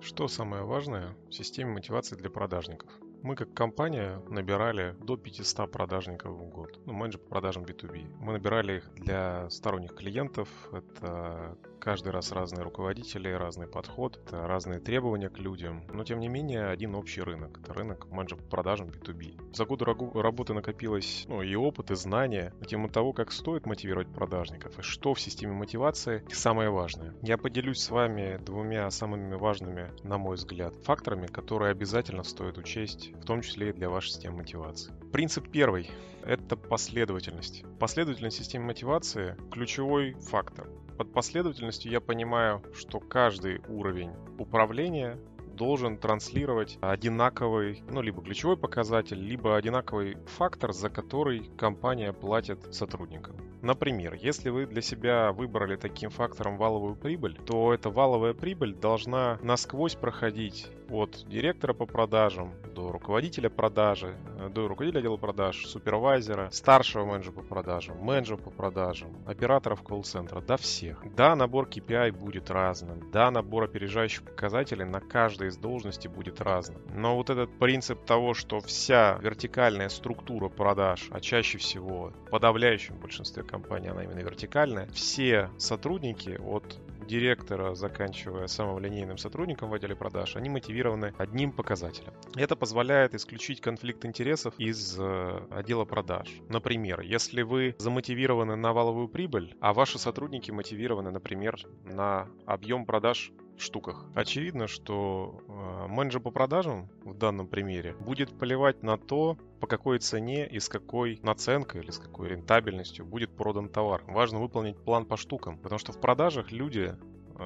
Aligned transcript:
Что 0.00 0.28
самое 0.28 0.64
важное 0.64 1.14
в 1.28 1.34
системе 1.34 1.74
мотивации 1.74 2.16
для 2.16 2.30
продажников? 2.30 2.90
Мы 3.22 3.36
как 3.36 3.52
компания 3.52 4.22
набирали 4.30 4.96
до 4.98 5.18
500 5.18 5.70
продажников 5.70 6.32
в 6.32 6.48
год. 6.48 6.80
Ну, 6.86 6.94
менеджер 6.94 7.20
по 7.20 7.28
продажам 7.28 7.64
B2B. 7.64 8.16
Мы 8.18 8.32
набирали 8.32 8.78
их 8.78 8.94
для 8.94 9.50
сторонних 9.50 9.94
клиентов. 9.94 10.48
Это 10.72 11.58
каждый 11.80 12.12
раз 12.12 12.30
разные 12.32 12.62
руководители, 12.62 13.28
разный 13.30 13.66
подход, 13.66 14.20
разные 14.30 14.78
требования 14.80 15.30
к 15.30 15.38
людям. 15.38 15.84
Но, 15.92 16.04
тем 16.04 16.20
не 16.20 16.28
менее, 16.28 16.66
один 16.66 16.94
общий 16.94 17.22
рынок. 17.22 17.58
Это 17.62 17.72
рынок 17.72 18.06
менеджер 18.10 18.38
по 18.38 18.44
продажам 18.44 18.88
B2B. 18.88 19.54
За 19.54 19.64
годы 19.64 19.84
работы 19.84 20.54
накопилось 20.54 21.24
ну, 21.28 21.42
и 21.42 21.54
опыт, 21.54 21.90
и 21.90 21.94
знания 21.94 22.52
на 22.60 22.66
тему 22.66 22.88
того, 22.88 23.12
как 23.12 23.32
стоит 23.32 23.66
мотивировать 23.66 24.12
продажников, 24.12 24.78
и 24.78 24.82
что 24.82 25.14
в 25.14 25.20
системе 25.20 25.54
мотивации 25.54 26.24
самое 26.32 26.70
важное. 26.70 27.14
Я 27.22 27.38
поделюсь 27.38 27.80
с 27.80 27.90
вами 27.90 28.38
двумя 28.44 28.90
самыми 28.90 29.34
важными, 29.34 29.90
на 30.04 30.18
мой 30.18 30.36
взгляд, 30.36 30.74
факторами, 30.84 31.26
которые 31.26 31.70
обязательно 31.70 32.22
стоит 32.22 32.58
учесть 32.58 33.12
в 33.14 33.24
том 33.24 33.40
числе 33.40 33.70
и 33.70 33.72
для 33.72 33.88
вашей 33.88 34.10
системы 34.10 34.38
мотивации. 34.38 34.92
Принцип 35.12 35.50
первый– 35.50 35.90
это 36.24 36.56
последовательность. 36.56 37.64
Последовательность 37.78 38.36
системы 38.36 38.66
мотивации– 38.66 39.36
ключевой 39.50 40.12
фактор. 40.14 40.68
Под 41.00 41.14
последовательностью 41.14 41.90
я 41.90 42.02
понимаю, 42.02 42.62
что 42.74 43.00
каждый 43.00 43.62
уровень 43.68 44.10
управления 44.36 45.18
должен 45.54 45.96
транслировать 45.96 46.76
одинаковый, 46.82 47.82
ну, 47.88 48.02
либо 48.02 48.20
ключевой 48.20 48.58
показатель, 48.58 49.18
либо 49.18 49.56
одинаковый 49.56 50.18
фактор, 50.26 50.74
за 50.74 50.90
который 50.90 51.50
компания 51.56 52.12
платит 52.12 52.74
сотрудникам. 52.74 53.34
Например, 53.62 54.14
если 54.14 54.48
вы 54.50 54.66
для 54.66 54.82
себя 54.82 55.32
выбрали 55.32 55.76
таким 55.76 56.10
фактором 56.10 56.56
валовую 56.56 56.96
прибыль, 56.96 57.36
то 57.46 57.74
эта 57.74 57.90
валовая 57.90 58.34
прибыль 58.34 58.74
должна 58.74 59.38
насквозь 59.42 59.94
проходить 59.94 60.68
от 60.90 61.24
директора 61.28 61.72
по 61.72 61.86
продажам 61.86 62.52
до 62.74 62.90
руководителя 62.90 63.48
продажи, 63.48 64.16
э, 64.38 64.48
до 64.48 64.66
руководителя 64.68 65.00
отдела 65.00 65.16
продаж, 65.16 65.66
супервайзера, 65.66 66.48
старшего 66.50 67.04
менеджера 67.04 67.32
по 67.32 67.42
продажам, 67.42 67.98
менеджера 67.98 68.36
по 68.36 68.50
продажам, 68.50 69.10
операторов 69.26 69.82
колл-центра, 69.82 70.40
до 70.40 70.56
всех. 70.56 71.02
Да, 71.14 71.36
набор 71.36 71.68
KPI 71.68 72.12
будет 72.12 72.50
разным, 72.50 73.10
да, 73.12 73.30
набор 73.30 73.64
опережающих 73.64 74.22
показателей 74.22 74.84
на 74.84 75.00
каждой 75.00 75.48
из 75.48 75.56
должностей 75.56 76.10
будет 76.10 76.40
разным. 76.40 76.80
Но 76.94 77.16
вот 77.16 77.30
этот 77.30 77.56
принцип 77.58 78.04
того, 78.04 78.34
что 78.34 78.60
вся 78.60 79.18
вертикальная 79.22 79.88
структура 79.88 80.48
продаж, 80.48 81.08
а 81.10 81.20
чаще 81.20 81.58
всего 81.58 82.12
в 82.26 82.30
подавляющем 82.30 82.96
большинстве 82.96 83.42
компаний 83.50 83.88
она 83.88 84.04
именно 84.04 84.20
вертикальная, 84.20 84.86
все 84.92 85.50
сотрудники 85.58 86.38
от 86.38 86.78
директора, 87.10 87.74
заканчивая 87.74 88.46
самым 88.46 88.78
линейным 88.78 89.18
сотрудником 89.18 89.70
в 89.70 89.74
отделе 89.74 89.96
продаж, 89.96 90.36
они 90.36 90.48
мотивированы 90.48 91.12
одним 91.18 91.50
показателем. 91.50 92.12
Это 92.36 92.54
позволяет 92.54 93.14
исключить 93.14 93.60
конфликт 93.60 94.04
интересов 94.04 94.54
из 94.58 94.96
э, 94.98 95.40
отдела 95.50 95.84
продаж. 95.84 96.28
Например, 96.48 97.00
если 97.00 97.42
вы 97.42 97.74
замотивированы 97.78 98.54
на 98.54 98.72
валовую 98.72 99.08
прибыль, 99.08 99.56
а 99.60 99.74
ваши 99.74 99.98
сотрудники 99.98 100.52
мотивированы, 100.52 101.10
например, 101.10 101.58
на 101.84 102.28
объем 102.46 102.86
продаж 102.86 103.32
штуках. 103.60 104.06
Очевидно, 104.14 104.66
что 104.66 105.42
э, 105.48 105.86
менеджер 105.88 106.20
по 106.20 106.30
продажам 106.30 106.88
в 107.04 107.14
данном 107.14 107.46
примере 107.46 107.94
будет 107.94 108.36
поливать 108.38 108.82
на 108.82 108.96
то, 108.96 109.36
по 109.60 109.66
какой 109.66 109.98
цене 109.98 110.46
и 110.48 110.58
с 110.58 110.68
какой 110.68 111.20
наценкой 111.22 111.82
или 111.82 111.90
с 111.90 111.98
какой 111.98 112.28
рентабельностью 112.28 113.04
будет 113.04 113.36
продан 113.36 113.68
товар. 113.68 114.02
Важно 114.06 114.40
выполнить 114.40 114.78
план 114.78 115.04
по 115.04 115.16
штукам, 115.16 115.58
потому 115.58 115.78
что 115.78 115.92
в 115.92 116.00
продажах 116.00 116.50
люди 116.50 116.96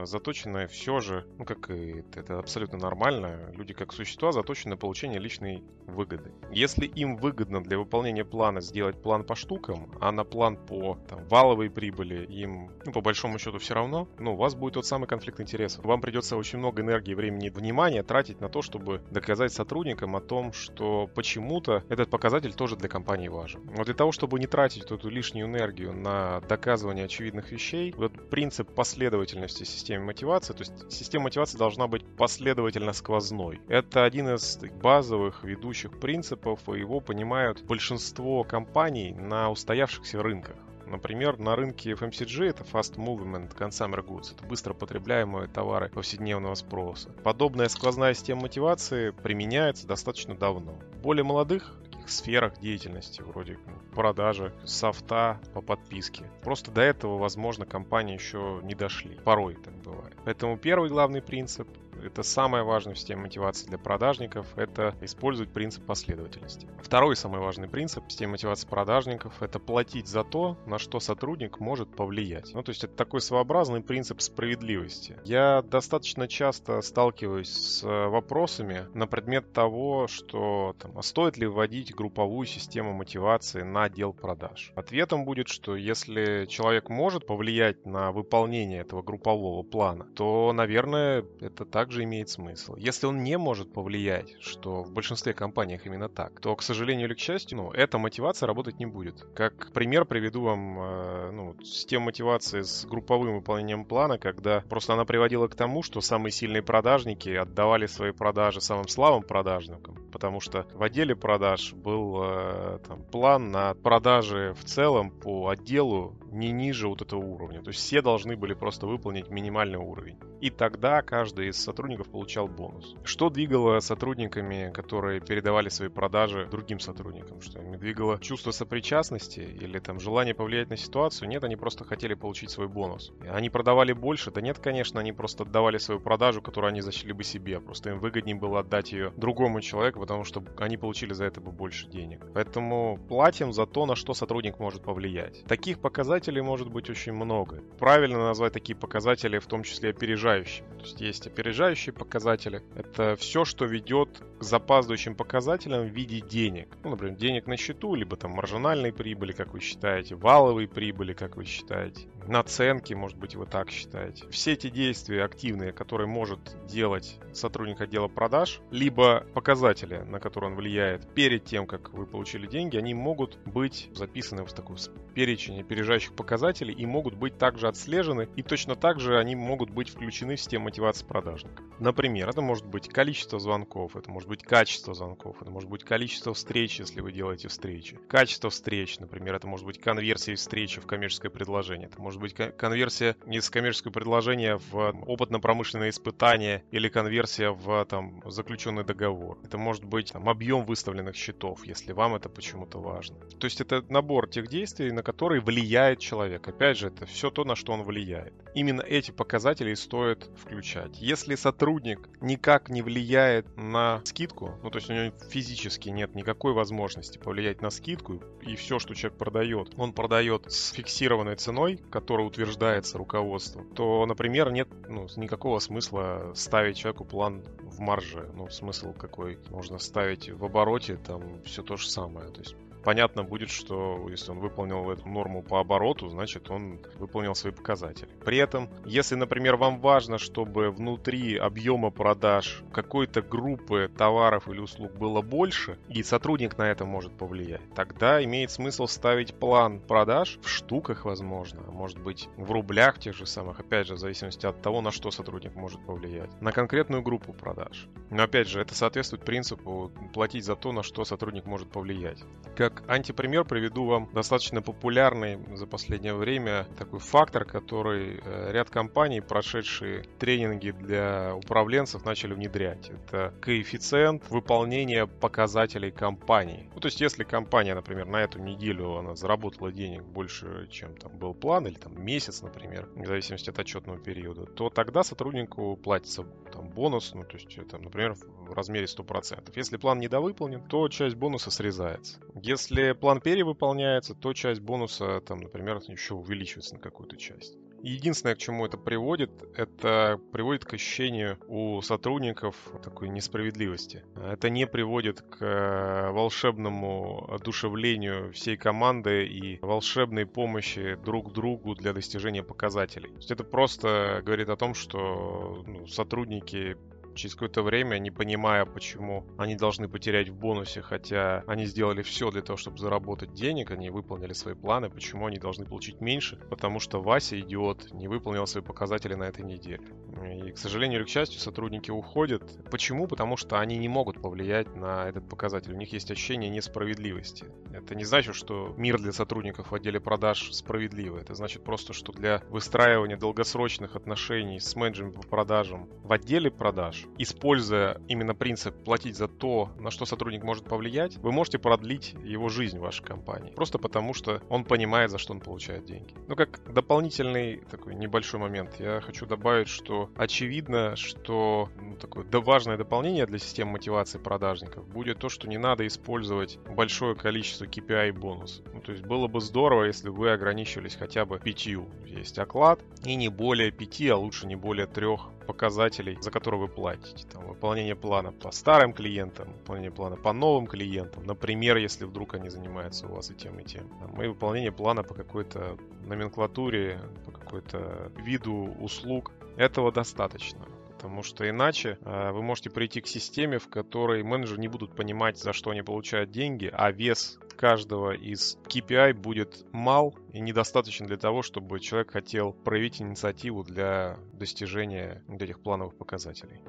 заточены 0.02 0.66
все 0.66 1.00
же, 1.00 1.26
ну 1.38 1.44
как 1.44 1.70
и 1.70 2.04
это 2.14 2.38
абсолютно 2.38 2.78
нормально, 2.78 3.50
люди 3.54 3.72
как 3.74 3.92
существа 3.92 4.32
заточены 4.32 4.74
на 4.74 4.76
получение 4.76 5.20
личной 5.20 5.62
выгоды. 5.86 6.32
Если 6.50 6.86
им 6.86 7.16
выгодно 7.16 7.62
для 7.62 7.78
выполнения 7.78 8.24
плана 8.24 8.60
сделать 8.60 9.00
план 9.00 9.24
по 9.24 9.34
штукам, 9.34 9.90
а 10.00 10.12
на 10.12 10.24
план 10.24 10.56
по 10.56 10.98
там, 11.08 11.24
валовой 11.28 11.70
прибыли 11.70 12.24
им, 12.26 12.70
ну, 12.84 12.92
по 12.92 13.00
большому 13.00 13.38
счету 13.38 13.58
все 13.58 13.74
равно, 13.74 14.08
ну, 14.18 14.34
у 14.34 14.36
вас 14.36 14.54
будет 14.54 14.74
тот 14.74 14.86
самый 14.86 15.06
конфликт 15.06 15.40
интересов. 15.40 15.84
Вам 15.84 16.00
придется 16.00 16.36
очень 16.36 16.58
много 16.58 16.82
энергии, 16.82 17.14
времени 17.14 17.46
и 17.46 17.50
внимания 17.50 18.02
тратить 18.02 18.40
на 18.40 18.48
то, 18.48 18.62
чтобы 18.62 19.02
доказать 19.10 19.52
сотрудникам 19.52 20.16
о 20.16 20.20
том, 20.20 20.52
что 20.52 21.08
почему-то 21.14 21.84
этот 21.88 22.10
показатель 22.10 22.54
тоже 22.54 22.76
для 22.76 22.88
компании 22.88 23.28
важен. 23.28 23.60
Но 23.76 23.84
для 23.84 23.94
того, 23.94 24.12
чтобы 24.12 24.38
не 24.38 24.46
тратить 24.46 24.90
эту 24.90 25.08
лишнюю 25.08 25.46
энергию 25.46 25.92
на 25.92 26.40
доказывание 26.48 27.04
очевидных 27.04 27.52
вещей, 27.52 27.92
вот 27.96 28.30
принцип 28.30 28.74
последовательности 28.74 29.64
системы 29.64 29.83
системе 29.84 30.04
мотивации. 30.04 30.54
То 30.54 30.60
есть 30.60 30.90
система 30.90 31.24
мотивации 31.24 31.58
должна 31.58 31.86
быть 31.86 32.04
последовательно 32.16 32.94
сквозной. 32.94 33.60
Это 33.68 34.04
один 34.04 34.28
из 34.28 34.58
базовых 34.82 35.44
ведущих 35.44 36.00
принципов, 36.00 36.60
и 36.68 36.78
его 36.78 37.00
понимают 37.00 37.62
большинство 37.64 38.44
компаний 38.44 39.12
на 39.12 39.50
устоявшихся 39.50 40.22
рынках. 40.22 40.56
Например, 40.86 41.38
на 41.38 41.56
рынке 41.56 41.92
FMCG 41.92 42.44
это 42.44 42.62
Fast 42.62 42.96
Movement 42.96 43.56
Consumer 43.56 44.04
Goods. 44.04 44.34
Это 44.36 44.46
быстро 44.46 44.74
потребляемые 44.74 45.48
товары 45.48 45.88
повседневного 45.88 46.54
спроса. 46.54 47.10
Подобная 47.22 47.68
сквозная 47.68 48.14
система 48.14 48.42
мотивации 48.42 49.10
применяется 49.10 49.86
достаточно 49.86 50.34
давно. 50.34 50.78
В 50.92 51.02
более 51.02 51.24
молодых 51.24 51.74
сферах 52.10 52.58
деятельности, 52.58 53.22
вроде 53.22 53.58
продажи, 53.94 54.52
софта 54.64 55.40
по 55.52 55.60
подписке. 55.60 56.24
Просто 56.42 56.70
до 56.70 56.80
этого, 56.80 57.18
возможно, 57.18 57.66
компании 57.66 58.14
еще 58.14 58.60
не 58.62 58.74
дошли. 58.74 59.18
Порой 59.24 59.54
так 59.54 59.74
бывает. 59.82 60.16
Поэтому 60.24 60.56
первый 60.56 60.88
главный 60.88 61.22
принцип 61.22 61.68
это 62.02 62.22
самое 62.22 62.64
важное 62.64 62.94
в 62.94 62.98
системе 62.98 63.22
мотивации 63.22 63.66
для 63.66 63.78
продажников, 63.78 64.46
это 64.56 64.94
использовать 65.00 65.52
принцип 65.52 65.84
последовательности. 65.84 66.68
Второй 66.82 67.16
самый 67.16 67.40
важный 67.40 67.68
принцип 67.68 68.06
в 68.06 68.10
системе 68.10 68.32
мотивации 68.32 68.66
продажников– 68.66 69.34
это 69.42 69.58
платить 69.58 70.08
за 70.08 70.24
то, 70.24 70.58
на 70.66 70.78
что 70.78 71.00
сотрудник 71.00 71.60
может 71.60 71.94
повлиять. 71.94 72.52
Ну, 72.54 72.62
то 72.62 72.70
есть 72.70 72.84
это 72.84 72.94
такой 72.94 73.20
своеобразный 73.20 73.80
принцип 73.80 74.20
справедливости. 74.20 75.16
Я 75.24 75.62
достаточно 75.62 76.28
часто 76.28 76.80
сталкиваюсь 76.82 77.50
с 77.50 77.82
вопросами 77.84 78.86
на 78.94 79.06
предмет 79.06 79.52
того, 79.52 80.06
что 80.08 80.74
там, 80.78 80.96
а 80.98 81.02
стоит 81.02 81.36
ли 81.36 81.46
вводить 81.46 81.94
групповую 81.94 82.46
систему 82.46 82.92
мотивации 82.92 83.62
на 83.62 83.84
отдел 83.84 84.12
продаж. 84.12 84.72
Ответом 84.74 85.24
будет, 85.24 85.48
что 85.48 85.76
если 85.76 86.46
человек 86.46 86.88
может 86.88 87.26
повлиять 87.26 87.86
на 87.86 88.12
выполнение 88.12 88.80
этого 88.80 89.02
группового 89.02 89.62
плана, 89.62 90.06
то, 90.14 90.52
наверное, 90.52 91.24
это 91.40 91.64
также 91.64 91.83
также 91.84 92.04
имеет 92.04 92.30
смысл. 92.30 92.76
Если 92.76 93.06
он 93.06 93.22
не 93.22 93.36
может 93.36 93.70
повлиять, 93.70 94.36
что 94.40 94.82
в 94.82 94.90
большинстве 94.90 95.34
компаниях 95.34 95.84
именно 95.84 96.08
так, 96.08 96.40
то, 96.40 96.56
к 96.56 96.62
сожалению 96.62 97.08
или 97.08 97.14
к 97.14 97.18
счастью, 97.18 97.58
ну, 97.58 97.72
эта 97.72 97.98
мотивация 97.98 98.46
работать 98.46 98.78
не 98.78 98.86
будет. 98.86 99.22
Как 99.34 99.70
пример 99.72 100.06
приведу 100.06 100.40
вам 100.44 100.78
э, 100.78 101.30
ну, 101.32 101.62
систему 101.62 102.06
мотивации 102.06 102.62
с 102.62 102.86
групповым 102.86 103.34
выполнением 103.34 103.84
плана, 103.84 104.16
когда 104.16 104.62
просто 104.62 104.94
она 104.94 105.04
приводила 105.04 105.46
к 105.46 105.54
тому, 105.54 105.82
что 105.82 106.00
самые 106.00 106.32
сильные 106.32 106.62
продажники 106.62 107.28
отдавали 107.28 107.84
свои 107.84 108.12
продажи 108.12 108.62
самым 108.62 108.88
слабым 108.88 109.22
продажникам, 109.22 109.96
потому 110.10 110.40
что 110.40 110.66
в 110.72 110.82
отделе 110.82 111.14
продаж 111.14 111.74
был 111.74 112.22
э, 112.22 112.78
там, 112.88 113.02
план 113.02 113.50
на 113.50 113.74
продажи 113.74 114.54
в 114.58 114.64
целом 114.64 115.10
по 115.10 115.48
отделу 115.48 116.16
не 116.34 116.50
ниже 116.50 116.88
вот 116.88 117.02
этого 117.02 117.20
уровня. 117.20 117.62
То 117.62 117.68
есть 117.68 117.80
все 117.80 118.00
должны 118.00 118.36
были 118.36 118.54
просто 118.54 118.86
выполнить 118.86 119.28
минимальный 119.28 119.78
уровень. 119.78 120.18
И 120.40 120.50
тогда 120.50 121.00
каждый 121.02 121.48
из 121.48 121.56
сотрудников 121.74 122.08
получал 122.08 122.46
бонус. 122.46 122.94
Что 123.02 123.30
двигало 123.30 123.80
сотрудниками, 123.80 124.70
которые 124.72 125.20
передавали 125.20 125.68
свои 125.68 125.88
продажи 125.88 126.46
другим 126.48 126.78
сотрудникам? 126.78 127.40
Что 127.40 127.60
ими 127.60 127.76
двигало 127.76 128.20
чувство 128.20 128.52
сопричастности 128.52 129.40
или 129.40 129.80
там 129.80 129.98
желание 129.98 130.34
повлиять 130.34 130.70
на 130.70 130.76
ситуацию? 130.76 131.28
Нет, 131.28 131.42
они 131.42 131.56
просто 131.56 131.84
хотели 131.84 132.14
получить 132.14 132.50
свой 132.50 132.68
бонус. 132.68 133.12
Они 133.28 133.50
продавали 133.50 133.92
больше? 133.92 134.30
Да 134.30 134.40
нет, 134.40 134.60
конечно, 134.60 135.00
они 135.00 135.12
просто 135.12 135.42
отдавали 135.42 135.78
свою 135.78 135.98
продажу, 135.98 136.40
которую 136.40 136.68
они 136.68 136.80
зашли 136.80 137.12
бы 137.12 137.24
себе. 137.24 137.58
Просто 137.58 137.90
им 137.90 137.98
выгоднее 137.98 138.36
было 138.36 138.60
отдать 138.60 138.92
ее 138.92 139.12
другому 139.16 139.60
человеку, 139.60 139.98
потому 139.98 140.22
что 140.22 140.44
они 140.58 140.76
получили 140.76 141.12
за 141.12 141.24
это 141.24 141.40
бы 141.40 141.50
больше 141.50 141.88
денег. 141.88 142.24
Поэтому 142.34 143.00
платим 143.08 143.52
за 143.52 143.66
то, 143.66 143.84
на 143.84 143.96
что 143.96 144.14
сотрудник 144.14 144.60
может 144.60 144.84
повлиять. 144.84 145.42
Таких 145.48 145.80
показателей 145.80 146.40
может 146.40 146.70
быть 146.70 146.88
очень 146.88 147.14
много. 147.14 147.64
Правильно 147.80 148.18
назвать 148.18 148.52
такие 148.52 148.76
показатели, 148.76 149.40
в 149.40 149.46
том 149.46 149.64
числе 149.64 149.90
опережающими. 149.90 150.68
То 150.78 150.84
есть 150.84 151.00
есть 151.00 151.26
опережающие 151.26 151.63
показатели. 151.92 152.62
Это 152.76 153.16
все, 153.16 153.44
что 153.44 153.64
ведет 153.64 154.22
к 154.38 154.42
запаздывающим 154.42 155.14
показателям 155.14 155.86
в 155.86 155.90
виде 155.90 156.20
денег. 156.20 156.68
Ну, 156.84 156.90
например, 156.90 157.16
денег 157.16 157.46
на 157.46 157.56
счету, 157.56 157.94
либо 157.94 158.16
там 158.16 158.32
маржинальной 158.32 158.92
прибыли, 158.92 159.32
как 159.32 159.52
вы 159.52 159.60
считаете, 159.60 160.14
валовой 160.14 160.68
прибыли, 160.68 161.12
как 161.12 161.36
вы 161.36 161.44
считаете. 161.44 162.08
Наценки, 162.28 162.94
может 162.94 163.18
быть, 163.18 163.34
вы 163.34 163.46
так 163.46 163.70
считаете. 163.70 164.28
Все 164.30 164.52
эти 164.52 164.70
действия 164.70 165.24
активные, 165.24 165.72
которые 165.72 166.06
может 166.06 166.56
делать 166.66 167.18
сотрудник 167.32 167.80
отдела 167.80 168.08
продаж, 168.08 168.60
либо 168.70 169.26
показатели, 169.34 169.98
на 169.98 170.20
которые 170.20 170.52
он 170.52 170.56
влияет 170.56 171.12
перед 171.14 171.44
тем, 171.44 171.66
как 171.66 171.92
вы 171.92 172.06
получили 172.06 172.46
деньги, 172.46 172.76
они 172.76 172.94
могут 172.94 173.38
быть 173.44 173.88
записаны 173.92 174.44
в 174.44 174.52
такой 174.52 174.76
перечень 175.14 175.60
опережающих 175.60 176.14
показателей 176.14 176.74
и 176.74 176.86
могут 176.86 177.14
быть 177.14 177.38
также 177.38 177.68
отслежены, 177.68 178.28
и 178.36 178.42
точно 178.42 178.76
так 178.76 179.00
же 179.00 179.18
они 179.18 179.34
могут 179.34 179.70
быть 179.70 179.88
включены 179.88 180.36
в 180.36 180.40
систему 180.40 180.64
мотивации 180.64 181.04
продажника. 181.04 181.62
Например, 181.78 182.28
это 182.28 182.40
может 182.40 182.66
быть 182.66 182.88
количество 182.88 183.38
звонков, 183.38 183.96
это 183.96 184.10
может 184.10 184.28
быть 184.28 184.42
качество 184.42 184.94
звонков, 184.94 185.40
это 185.40 185.50
может 185.50 185.68
быть 185.68 185.84
количество 185.84 186.34
встреч, 186.34 186.80
если 186.80 187.00
вы 187.00 187.12
делаете 187.12 187.48
встречи. 187.48 187.98
Качество 188.08 188.50
встреч, 188.50 188.98
например, 188.98 189.34
это 189.34 189.46
может 189.46 189.66
быть 189.66 189.80
конверсия 189.80 190.34
встречи 190.34 190.80
в 190.80 190.86
коммерческое 190.86 191.30
предложение. 191.30 191.88
Это 191.88 192.00
может 192.00 192.13
быть 192.20 192.34
конверсия 192.34 193.16
из 193.26 193.48
коммерческого 193.50 193.92
предложения 193.92 194.58
в 194.70 194.94
опытно-промышленное 195.06 195.90
испытание 195.90 196.64
или 196.70 196.88
конверсия 196.88 197.50
в 197.50 197.84
там, 197.86 198.22
заключенный 198.26 198.84
договор. 198.84 199.38
Это 199.44 199.58
может 199.58 199.84
быть 199.84 200.12
там, 200.12 200.28
объем 200.28 200.64
выставленных 200.64 201.16
счетов, 201.16 201.64
если 201.64 201.92
вам 201.92 202.14
это 202.14 202.28
почему-то 202.28 202.80
важно. 202.80 203.16
То 203.38 203.46
есть 203.46 203.60
это 203.60 203.84
набор 203.88 204.28
тех 204.28 204.48
действий, 204.48 204.92
на 204.92 205.02
которые 205.02 205.40
влияет 205.40 205.98
человек. 205.98 206.46
Опять 206.46 206.78
же, 206.78 206.88
это 206.88 207.06
все 207.06 207.30
то, 207.30 207.44
на 207.44 207.56
что 207.56 207.72
он 207.72 207.82
влияет. 207.82 208.34
Именно 208.54 208.82
эти 208.82 209.10
показатели 209.10 209.74
стоит 209.74 210.30
включать. 210.36 211.00
Если 211.00 211.34
сотрудник 211.34 212.08
никак 212.20 212.68
не 212.68 212.82
влияет 212.82 213.56
на 213.56 214.00
скидку, 214.04 214.58
ну 214.62 214.70
то 214.70 214.78
есть 214.78 214.90
у 214.90 214.92
него 214.92 215.12
физически 215.30 215.88
нет 215.88 216.14
никакой 216.14 216.52
возможности 216.52 217.18
повлиять 217.18 217.62
на 217.62 217.70
скидку, 217.70 218.22
и 218.42 218.56
все, 218.56 218.78
что 218.78 218.94
человек 218.94 219.18
продает, 219.18 219.72
он 219.76 219.92
продает 219.92 220.50
с 220.50 220.72
фиксированной 220.72 221.36
ценой, 221.36 221.80
которая 222.04 222.26
утверждается 222.26 222.98
руководством, 222.98 223.66
то, 223.74 224.04
например, 224.04 224.52
нет 224.52 224.68
ну, 224.90 225.06
никакого 225.16 225.58
смысла 225.58 226.32
ставить 226.34 226.76
человеку 226.76 227.06
план 227.06 227.42
в 227.62 227.80
марже. 227.80 228.28
Ну, 228.34 228.50
смысл 228.50 228.92
какой? 228.92 229.38
Можно 229.48 229.78
ставить 229.78 230.28
в 230.28 230.44
обороте, 230.44 230.96
там 230.96 231.42
все 231.44 231.62
то 231.62 231.78
же 231.78 231.88
самое. 231.88 232.28
То 232.28 232.40
есть 232.40 232.56
понятно 232.84 233.24
будет, 233.24 233.50
что 233.50 234.06
если 234.10 234.30
он 234.30 234.38
выполнил 234.38 234.90
эту 234.90 235.08
норму 235.08 235.42
по 235.42 235.60
обороту, 235.60 236.08
значит 236.08 236.50
он 236.50 236.80
выполнил 236.98 237.34
свои 237.34 237.52
показатели. 237.52 238.08
При 238.24 238.38
этом, 238.38 238.68
если, 238.84 239.14
например, 239.14 239.56
вам 239.56 239.80
важно, 239.80 240.18
чтобы 240.18 240.70
внутри 240.70 241.36
объема 241.36 241.90
продаж 241.90 242.62
какой-то 242.72 243.22
группы 243.22 243.90
товаров 243.96 244.48
или 244.48 244.60
услуг 244.60 244.92
было 244.92 245.22
больше, 245.22 245.78
и 245.88 246.02
сотрудник 246.02 246.58
на 246.58 246.70
это 246.70 246.84
может 246.84 247.12
повлиять, 247.12 247.62
тогда 247.74 248.22
имеет 248.22 248.50
смысл 248.50 248.86
ставить 248.86 249.34
план 249.34 249.80
продаж 249.80 250.38
в 250.42 250.48
штуках, 250.48 251.04
возможно, 251.04 251.62
а 251.66 251.70
может 251.70 251.98
быть 251.98 252.28
в 252.36 252.50
рублях 252.50 252.98
тех 252.98 253.16
же 253.16 253.26
самых, 253.26 253.60
опять 253.60 253.86
же, 253.86 253.94
в 253.94 253.98
зависимости 253.98 254.46
от 254.46 254.60
того, 254.60 254.80
на 254.80 254.90
что 254.90 255.10
сотрудник 255.10 255.54
может 255.54 255.84
повлиять, 255.84 256.30
на 256.40 256.52
конкретную 256.52 257.02
группу 257.02 257.32
продаж. 257.32 257.88
Но 258.10 258.22
опять 258.22 258.48
же, 258.48 258.60
это 258.60 258.74
соответствует 258.74 259.24
принципу 259.24 259.90
платить 260.12 260.44
за 260.44 260.56
то, 260.56 260.72
на 260.72 260.82
что 260.82 261.04
сотрудник 261.04 261.46
может 261.46 261.70
повлиять. 261.70 262.22
Как 262.56 262.73
как 262.74 262.90
антипример 262.90 263.44
приведу 263.44 263.86
вам 263.86 264.10
достаточно 264.12 264.62
популярный 264.62 265.38
за 265.56 265.66
последнее 265.66 266.14
время 266.14 266.66
такой 266.78 266.98
фактор, 266.98 267.44
который 267.44 268.20
э, 268.24 268.52
ряд 268.52 268.70
компаний, 268.70 269.20
прошедшие 269.20 270.04
тренинги 270.18 270.70
для 270.70 271.34
управленцев, 271.34 272.04
начали 272.04 272.34
внедрять. 272.34 272.90
Это 272.90 273.32
коэффициент 273.40 274.28
выполнения 274.30 275.06
показателей 275.06 275.90
компании. 275.90 276.68
Ну, 276.74 276.80
то 276.80 276.86
есть, 276.86 277.00
если 277.00 277.24
компания, 277.24 277.74
например, 277.74 278.06
на 278.06 278.22
эту 278.22 278.38
неделю 278.38 278.96
она 278.96 279.14
заработала 279.14 279.72
денег 279.72 280.02
больше, 280.04 280.68
чем 280.70 280.96
там 280.96 281.16
был 281.16 281.34
план, 281.34 281.66
или 281.66 281.74
там 281.74 282.02
месяц, 282.02 282.42
например, 282.42 282.88
в 282.94 283.06
зависимости 283.06 283.50
от 283.50 283.58
отчетного 283.58 283.98
периода, 283.98 284.46
то 284.46 284.70
тогда 284.70 285.02
сотруднику 285.02 285.76
платится 285.76 286.24
там 286.52 286.68
бонус, 286.68 287.12
ну, 287.14 287.24
то 287.24 287.36
есть, 287.36 287.56
это, 287.56 287.78
например, 287.78 288.14
в 288.14 288.52
размере 288.52 288.86
100%. 288.86 289.52
Если 289.54 289.76
план 289.76 289.98
недовыполнен, 289.98 290.62
то 290.62 290.88
часть 290.88 291.16
бонуса 291.16 291.50
срезается. 291.50 292.20
Если 292.34 292.63
если 292.64 292.92
план 292.92 293.20
перевыполняется, 293.20 294.14
то 294.14 294.32
часть 294.32 294.60
бонуса, 294.60 295.20
там, 295.20 295.40
например, 295.40 295.80
еще 295.88 296.14
увеличивается 296.14 296.74
на 296.74 296.80
какую-то 296.80 297.16
часть. 297.16 297.56
Единственное, 297.82 298.34
к 298.34 298.38
чему 298.38 298.64
это 298.64 298.78
приводит, 298.78 299.30
это 299.54 300.18
приводит 300.32 300.64
к 300.64 300.72
ощущению 300.72 301.38
у 301.48 301.82
сотрудников 301.82 302.56
такой 302.82 303.10
несправедливости. 303.10 304.04
Это 304.16 304.48
не 304.48 304.66
приводит 304.66 305.20
к 305.20 306.10
волшебному 306.10 307.30
одушевлению 307.30 308.32
всей 308.32 308.56
команды 308.56 309.26
и 309.26 309.58
волшебной 309.60 310.24
помощи 310.24 310.96
друг 311.04 311.34
другу 311.34 311.74
для 311.74 311.92
достижения 311.92 312.42
показателей. 312.42 313.10
То 313.10 313.16
есть 313.16 313.30
это 313.30 313.44
просто 313.44 314.22
говорит 314.24 314.48
о 314.48 314.56
том, 314.56 314.72
что 314.72 315.62
ну, 315.66 315.86
сотрудники 315.86 316.78
через 317.14 317.34
какое-то 317.34 317.62
время, 317.62 317.98
не 317.98 318.10
понимая, 318.10 318.64
почему 318.64 319.26
они 319.38 319.56
должны 319.56 319.88
потерять 319.88 320.28
в 320.28 320.34
бонусе, 320.34 320.82
хотя 320.82 321.44
они 321.46 321.66
сделали 321.66 322.02
все 322.02 322.30
для 322.30 322.42
того, 322.42 322.56
чтобы 322.56 322.78
заработать 322.78 323.32
денег, 323.32 323.70
они 323.70 323.90
выполнили 323.90 324.32
свои 324.32 324.54
планы, 324.54 324.90
почему 324.90 325.26
они 325.26 325.38
должны 325.38 325.64
получить 325.64 326.00
меньше, 326.00 326.36
потому 326.50 326.80
что 326.80 327.00
Вася, 327.00 327.38
идиот, 327.38 327.92
не 327.92 328.08
выполнил 328.08 328.46
свои 328.46 328.62
показатели 328.62 329.14
на 329.14 329.24
этой 329.24 329.44
неделе. 329.44 329.82
И, 330.24 330.52
к 330.52 330.58
сожалению 330.58 331.00
или 331.00 331.06
к 331.06 331.08
счастью, 331.08 331.40
сотрудники 331.40 331.90
уходят. 331.90 332.42
Почему? 332.70 333.06
Потому 333.06 333.36
что 333.36 333.58
они 333.58 333.76
не 333.78 333.88
могут 333.88 334.20
повлиять 334.22 334.74
на 334.74 335.08
этот 335.08 335.28
показатель. 335.28 335.72
У 335.72 335.76
них 335.76 335.92
есть 335.92 336.10
ощущение 336.10 336.50
несправедливости. 336.50 337.46
Это 337.72 337.94
не 337.94 338.04
значит, 338.04 338.34
что 338.34 338.74
мир 338.76 338.98
для 339.00 339.12
сотрудников 339.12 339.70
в 339.70 339.74
отделе 339.74 340.00
продаж 340.00 340.52
справедливый. 340.52 341.22
Это 341.22 341.34
значит 341.34 341.64
просто, 341.64 341.92
что 341.92 342.12
для 342.12 342.42
выстраивания 342.48 343.16
долгосрочных 343.16 343.96
отношений 343.96 344.60
с 344.60 344.76
менеджером 344.76 345.12
по 345.12 345.22
продажам 345.22 345.88
в 346.02 346.12
отделе 346.12 346.50
продаж, 346.50 347.03
используя 347.18 348.00
именно 348.08 348.34
принцип 348.34 348.74
платить 348.84 349.16
за 349.16 349.28
то, 349.28 349.70
на 349.78 349.90
что 349.90 350.06
сотрудник 350.06 350.42
может 350.42 350.64
повлиять, 350.64 351.16
вы 351.18 351.32
можете 351.32 351.58
продлить 351.58 352.14
его 352.24 352.48
жизнь 352.48 352.78
в 352.78 352.82
вашей 352.82 353.04
компании. 353.04 353.52
Просто 353.52 353.78
потому, 353.78 354.14
что 354.14 354.42
он 354.48 354.64
понимает, 354.64 355.10
за 355.10 355.18
что 355.18 355.32
он 355.32 355.40
получает 355.40 355.84
деньги. 355.84 356.14
Ну, 356.28 356.36
как 356.36 356.60
дополнительный 356.72 357.58
такой 357.70 357.94
небольшой 357.94 358.40
момент, 358.40 358.76
я 358.78 359.00
хочу 359.00 359.26
добавить, 359.26 359.68
что 359.68 360.10
очевидно, 360.16 360.96
что 360.96 361.68
ну, 361.80 361.96
такое 361.96 362.24
важное 362.40 362.76
дополнение 362.76 363.26
для 363.26 363.38
системы 363.38 363.72
мотивации 363.72 364.18
продажников 364.18 364.86
будет 364.88 365.18
то, 365.18 365.28
что 365.28 365.48
не 365.48 365.58
надо 365.58 365.86
использовать 365.86 366.58
большое 366.68 367.14
количество 367.14 367.64
KPI 367.64 368.08
и 368.08 368.12
бонусов. 368.12 368.64
Ну, 368.72 368.80
то 368.80 368.92
есть 368.92 369.04
было 369.04 369.28
бы 369.28 369.40
здорово, 369.40 369.84
если 369.84 370.08
вы 370.08 370.30
ограничивались 370.30 370.96
хотя 370.96 371.24
бы 371.24 371.38
пятью. 371.38 371.88
Есть 372.06 372.38
оклад 372.38 372.80
и 373.04 373.14
не 373.14 373.28
более 373.28 373.70
пяти, 373.70 374.08
а 374.08 374.16
лучше 374.16 374.46
не 374.46 374.56
более 374.56 374.86
трех 374.86 375.28
показателей, 375.46 376.18
за 376.20 376.30
которые 376.30 376.60
вы 376.60 376.68
платите. 376.68 377.26
Там, 377.26 377.46
выполнение 377.46 377.94
плана 377.94 378.32
по 378.32 378.50
старым 378.50 378.92
клиентам, 378.92 379.52
выполнение 379.52 379.90
плана 379.90 380.16
по 380.16 380.32
новым 380.32 380.66
клиентам. 380.66 381.24
Например, 381.24 381.76
если 381.76 382.04
вдруг 382.04 382.34
они 382.34 382.50
занимаются 382.50 383.06
у 383.06 383.14
вас 383.14 383.30
и 383.30 383.34
тем, 383.34 383.58
и 383.58 383.64
тем. 383.64 383.88
Там, 384.00 384.22
и 384.22 384.28
выполнение 384.28 384.72
плана 384.72 385.02
по 385.02 385.14
какой-то 385.14 385.76
номенклатуре, 386.06 387.00
по 387.24 387.32
какой-то 387.32 388.12
виду 388.16 388.74
услуг. 388.80 389.32
Этого 389.56 389.92
достаточно 389.92 390.66
потому 391.04 391.22
что 391.22 391.46
иначе 391.46 391.98
э, 392.00 392.30
вы 392.32 392.40
можете 392.40 392.70
прийти 392.70 393.02
к 393.02 393.06
системе, 393.06 393.58
в 393.58 393.68
которой 393.68 394.22
менеджеры 394.22 394.58
не 394.58 394.68
будут 394.68 394.96
понимать, 394.96 395.36
за 395.36 395.52
что 395.52 395.68
они 395.68 395.82
получают 395.82 396.30
деньги, 396.30 396.70
а 396.72 396.90
вес 396.92 397.38
каждого 397.58 398.12
из 398.12 398.56
KPI 398.64 399.12
будет 399.12 399.66
мал 399.70 400.14
и 400.32 400.40
недостаточен 400.40 401.04
для 401.04 401.18
того, 401.18 401.42
чтобы 401.42 401.78
человек 401.80 402.12
хотел 402.12 402.54
проявить 402.54 403.02
инициативу 403.02 403.64
для 403.64 404.16
достижения 404.32 405.22
этих 405.28 405.60
плановых 405.60 405.94
показателей. 405.98 406.62